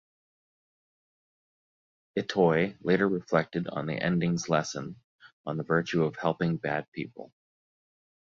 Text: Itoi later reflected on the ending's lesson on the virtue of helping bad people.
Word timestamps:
Itoi 2.17 2.75
later 2.81 3.07
reflected 3.07 3.67
on 3.67 3.85
the 3.85 3.93
ending's 4.01 4.49
lesson 4.49 4.95
on 5.45 5.57
the 5.57 5.63
virtue 5.63 6.05
of 6.05 6.15
helping 6.15 6.57
bad 6.57 6.87
people. 6.91 7.31